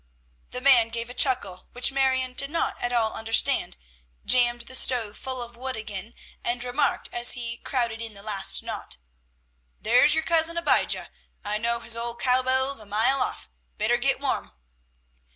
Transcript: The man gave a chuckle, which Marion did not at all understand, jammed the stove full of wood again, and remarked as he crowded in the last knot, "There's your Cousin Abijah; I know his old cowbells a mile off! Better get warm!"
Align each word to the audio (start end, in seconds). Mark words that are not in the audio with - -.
The 0.49 0.61
man 0.61 0.89
gave 0.89 1.11
a 1.11 1.13
chuckle, 1.13 1.67
which 1.73 1.91
Marion 1.91 2.33
did 2.33 2.49
not 2.49 2.75
at 2.81 2.91
all 2.91 3.13
understand, 3.13 3.77
jammed 4.25 4.61
the 4.61 4.73
stove 4.73 5.15
full 5.15 5.43
of 5.43 5.55
wood 5.55 5.75
again, 5.75 6.15
and 6.43 6.63
remarked 6.63 7.07
as 7.13 7.33
he 7.33 7.57
crowded 7.59 8.01
in 8.01 8.15
the 8.15 8.23
last 8.23 8.63
knot, 8.63 8.97
"There's 9.79 10.15
your 10.15 10.23
Cousin 10.23 10.57
Abijah; 10.57 11.11
I 11.45 11.59
know 11.59 11.81
his 11.81 11.95
old 11.95 12.19
cowbells 12.19 12.79
a 12.79 12.85
mile 12.87 13.21
off! 13.21 13.47
Better 13.77 13.97
get 13.97 14.19
warm!" 14.19 14.51